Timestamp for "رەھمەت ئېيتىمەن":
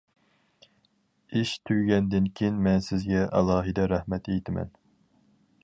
3.93-4.73